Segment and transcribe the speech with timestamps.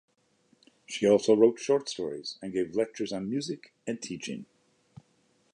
[0.87, 4.47] She also wrote short stories and gave lectures on music and teaching.